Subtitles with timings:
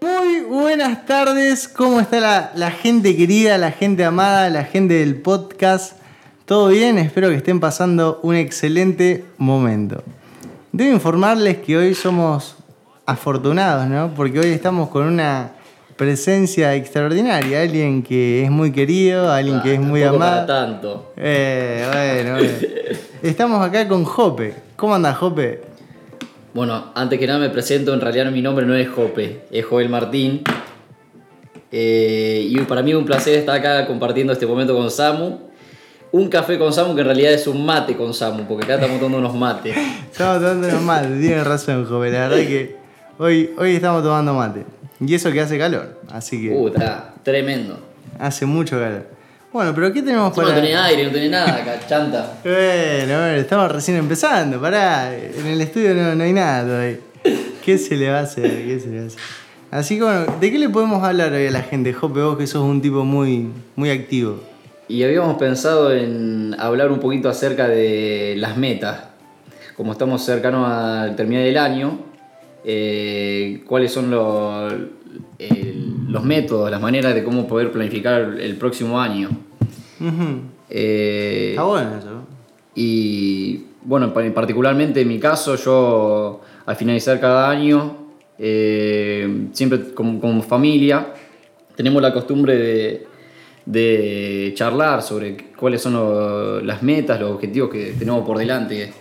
[0.00, 5.98] Muy buenas tardes, ¿cómo está la, gente querida, la gente amada, la gente del podcast?
[6.44, 6.98] ¿Todo bien?
[6.98, 10.02] Espero que estén pasando un excelente momento.
[10.72, 12.56] Debo informarles que hoy somos
[13.04, 14.14] afortunados, ¿no?
[14.14, 15.55] Porque hoy estamos con una
[15.96, 20.18] presencia extraordinaria, alguien que es muy querido, alguien que es muy amado.
[20.18, 21.12] para tanto.
[21.16, 22.52] Eh, bueno, bueno.
[23.22, 24.54] Estamos acá con Jope.
[24.76, 25.62] ¿Cómo anda Jope?
[26.52, 29.88] Bueno, antes que nada me presento, en realidad mi nombre no es Jope, es Joel
[29.88, 30.42] Martín.
[31.72, 35.38] Eh, y para mí es un placer estar acá compartiendo este momento con Samu.
[36.12, 38.98] Un café con Samu que en realidad es un mate con Samu, porque acá estamos
[38.98, 39.76] tomando unos mates.
[40.12, 42.10] Estamos tomando unos mates, tienes razón, Jope.
[42.10, 42.76] La verdad que
[43.18, 44.75] hoy, hoy estamos tomando mate.
[45.00, 47.78] Y eso que hace calor, así que Uh, está tremendo.
[48.18, 49.06] hace mucho calor.
[49.52, 50.48] Bueno, pero ¿qué tenemos para...?
[50.48, 52.34] no tenés aire, no tenés nada acá, chanta.
[52.44, 55.14] Bueno, bueno, estamos recién empezando, pará.
[55.14, 56.96] En el estudio no, no hay nada todavía.
[57.64, 58.42] ¿Qué se le va a hacer?
[58.64, 59.20] ¿Qué se le va a hacer?
[59.70, 61.92] Así que bueno, ¿de qué le podemos hablar hoy a la gente?
[61.92, 64.40] Jope, vos que sos un tipo muy, muy activo.
[64.88, 69.00] Y habíamos pensado en hablar un poquito acerca de las metas.
[69.76, 71.98] Como estamos cercanos al terminar el año,
[72.68, 74.72] eh, cuáles son los,
[75.38, 79.30] el- los métodos, las maneras de cómo poder planificar el próximo año.
[80.68, 82.22] Eh, Está bueno eso.
[82.74, 87.96] y bueno, pa- particularmente en mi caso, yo al finalizar cada año,
[88.38, 91.14] eh, siempre como, como familia,
[91.76, 93.06] tenemos la costumbre de,
[93.64, 98.92] de charlar sobre cuáles son lo- las metas, los objetivos que tenemos por delante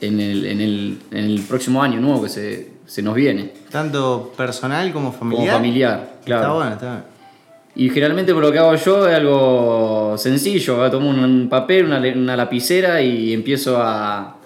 [0.00, 4.32] en el, en el- en el próximo año nuevo que se, se nos viene, Tanto
[4.36, 5.46] personal como familiar.
[5.46, 6.10] como familiar.
[6.24, 6.42] Claro.
[6.42, 7.02] Está bueno, está bueno.
[7.74, 12.34] Y generalmente por lo que hago yo es algo sencillo, tomo un, papel, una, una
[12.36, 14.36] lapicera y empiezo a,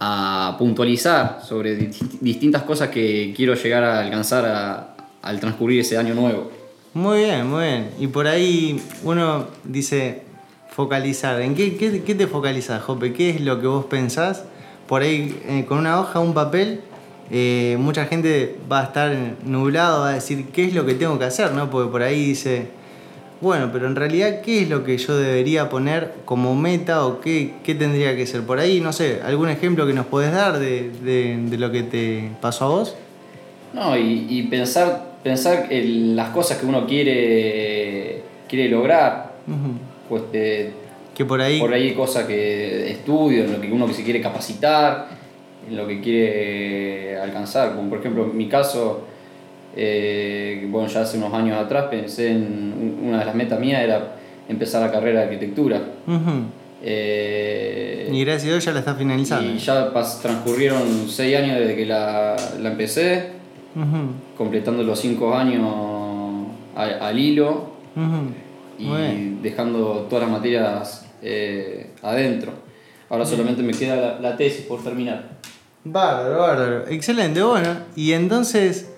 [0.00, 5.96] a puntualizar sobre di- distintas cosas que quiero llegar a alcanzar a- al transcurrir ese
[5.96, 6.50] año nuevo.
[6.94, 7.90] Muy bien, muy bien.
[7.98, 10.22] Y por ahí uno dice
[10.70, 11.40] focalizar.
[11.40, 13.12] ¿En qué, qué, qué te focalizas, Jope?
[13.12, 14.44] ¿Qué es lo que vos pensás?
[14.86, 16.80] Por ahí, eh, con una hoja, un papel,
[17.30, 21.18] eh, mucha gente va a estar nublado, va a decir, ¿qué es lo que tengo
[21.18, 21.52] que hacer?
[21.52, 21.70] ¿no?
[21.70, 22.66] Porque por ahí dice,
[23.40, 27.52] bueno, pero en realidad, ¿qué es lo que yo debería poner como meta o qué,
[27.62, 28.42] qué tendría que ser?
[28.42, 31.82] Por ahí, no sé, ¿algún ejemplo que nos podés dar de, de- de lo que
[31.84, 32.96] te pasó a vos?
[33.74, 39.34] No, y, y pensar, pensar en las cosas que uno quiere, quiere lograr,
[40.08, 40.72] pues eh,
[41.14, 41.60] Que por ahí...
[41.60, 45.08] Por ahí hay cosas que estudio, en lo que uno que se quiere capacitar,
[45.68, 47.74] en lo que quiere alcanzar.
[47.76, 49.02] Como por ejemplo, en mi caso,
[49.76, 54.16] eh, bueno, ya hace unos años atrás pensé en una de las metas mías era
[54.48, 55.76] empezar la carrera de arquitectura.
[56.06, 56.46] Ujú.
[56.82, 59.50] Eh, Y gracias a Dios ya la está finalizando.
[59.50, 63.36] y ya pas- transcurrieron seis años desde que la, la empecé,
[64.36, 65.66] completando los cinco años
[66.74, 68.32] a- al hilo ujú.
[68.78, 69.38] y Muy bien.
[69.42, 72.52] dejando todas las materias eh, adentro.
[73.10, 75.38] Ahora solamente me queda la, la tesis por terminar.
[75.84, 76.88] Bárbaro, bárbaro.
[76.88, 77.76] Excelente, bueno.
[77.96, 78.88] Y entonces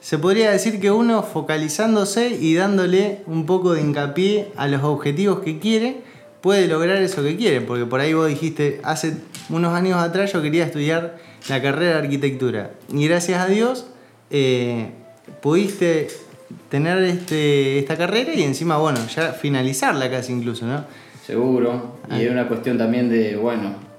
[0.00, 5.40] se podría decir que uno focalizándose y dándole un poco de hincapié a los objetivos
[5.40, 5.98] que quiere,
[6.40, 7.60] puede lograr eso que quiere.
[7.60, 9.14] Porque por ahí vos dijiste, hace
[9.48, 11.18] unos años atrás yo quería estudiar
[11.48, 12.70] la carrera de arquitectura.
[12.92, 13.86] Y gracias a Dios
[14.30, 14.90] eh,
[15.40, 16.08] pudiste
[16.68, 20.84] tener este, esta carrera y encima, bueno, ya finalizarla casi incluso, ¿no?
[21.26, 21.98] Seguro.
[22.10, 23.89] Y es una cuestión también de, bueno,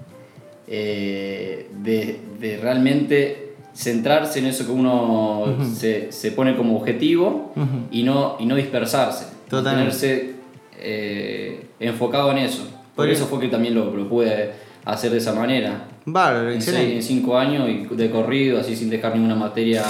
[0.74, 7.54] eh, de, de realmente centrarse en eso que uno se, se pone como objetivo
[7.92, 9.26] y, no, y no dispersarse.
[9.50, 10.36] Totalmente.
[10.80, 12.68] Eh, enfocado en eso.
[12.96, 14.52] Por eso fue que también lo, lo pude
[14.86, 15.88] hacer de esa manera.
[16.06, 16.96] Bárbaro, En, seis- excelente.
[16.98, 19.84] en cinco años y de corrido, así sin dejar ninguna materia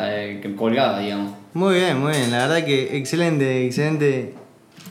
[0.00, 1.32] eh, colgada, digamos.
[1.54, 2.30] Muy bien, muy bien.
[2.30, 4.34] La verdad que excelente, excelente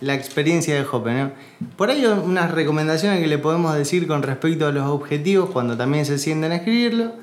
[0.01, 1.31] la experiencia de Hoppe.
[1.75, 6.05] Por ahí unas recomendaciones que le podemos decir con respecto a los objetivos cuando también
[6.05, 7.13] se sienten a escribirlo.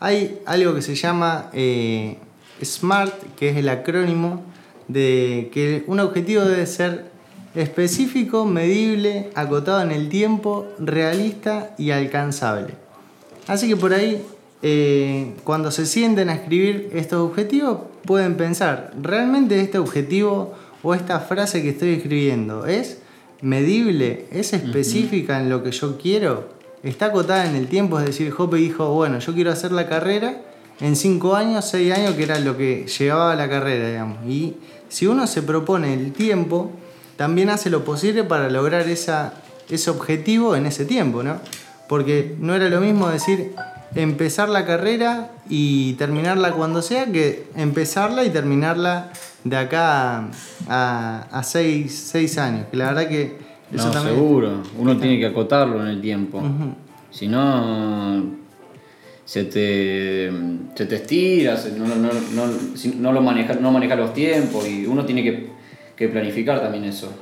[0.00, 2.18] Hay algo que se llama eh,
[2.62, 4.42] SMART, que es el acrónimo
[4.88, 7.12] de que un objetivo debe ser
[7.54, 12.74] específico, medible, acotado en el tiempo, realista y alcanzable.
[13.46, 14.22] Así que por ahí,
[14.62, 21.20] eh, cuando se sienten a escribir estos objetivos, pueden pensar, ¿realmente este objetivo o esta
[21.20, 22.98] frase que estoy escribiendo es
[23.40, 24.26] medible?
[24.30, 26.48] ¿Es específica en lo que yo quiero?
[26.82, 27.98] ¿Está acotada en el tiempo?
[27.98, 30.42] Es decir, Hoppe dijo, bueno, yo quiero hacer la carrera
[30.80, 34.18] en 5 años, 6 años, que era lo que llevaba la carrera, digamos.
[34.26, 34.54] Y
[34.88, 36.72] si uno se propone el tiempo,
[37.16, 39.34] también hace lo posible para lograr esa,
[39.68, 41.40] ese objetivo en ese tiempo, ¿no?
[41.92, 43.52] Porque no era lo mismo decir
[43.94, 49.10] empezar la carrera y terminarla cuando sea que empezarla y terminarla
[49.44, 50.30] de acá
[50.70, 52.64] a, a seis, seis años.
[52.70, 53.36] Que la verdad que
[53.74, 54.16] eso no, también.
[54.16, 54.62] seguro.
[54.78, 56.42] Uno tiene que acotarlo en el tiempo.
[57.10, 58.24] Si no,
[59.26, 60.32] se te,
[60.74, 62.46] se te estira, se- no, no, no,
[63.00, 65.50] no lo maneja, no maneja los tiempos y uno tiene que,
[65.94, 67.12] que planificar también eso.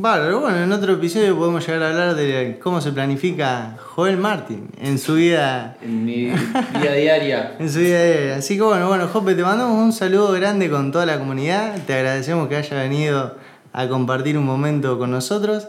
[0.00, 4.68] Bárbaro, bueno, en otro episodio podemos llegar a hablar de cómo se planifica Joel Martin
[4.80, 7.56] en su vida En mi vida diaria.
[7.58, 8.36] En su vida diaria.
[8.36, 11.84] Así que bueno, bueno, Jope, te mandamos un saludo grande con toda la comunidad.
[11.84, 13.34] Te agradecemos que haya venido
[13.72, 15.66] a compartir un momento con nosotros.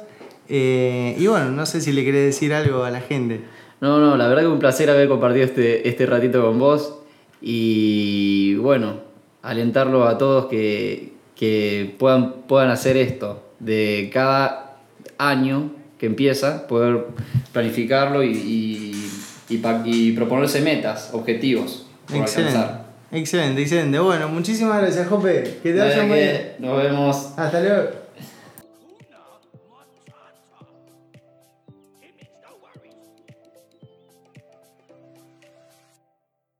[0.47, 3.41] Eh, y bueno, no sé si le querés decir algo a la gente.
[3.81, 6.99] No, no, la verdad que un placer haber compartido este, este ratito con vos
[7.41, 8.97] y bueno,
[9.41, 14.77] alentarlo a todos que, que puedan, puedan hacer esto, de cada
[15.17, 17.07] año que empieza, poder
[17.51, 19.11] planificarlo y, y,
[19.49, 22.57] y y proponerse metas, objetivos por Excelente.
[22.57, 22.85] alcanzar.
[23.11, 23.99] Excelente, excelente.
[23.99, 25.59] Bueno, muchísimas gracias, Jope.
[25.63, 26.51] Que te vaya muy bien.
[26.59, 27.33] Nos vemos.
[27.37, 27.89] Hasta luego.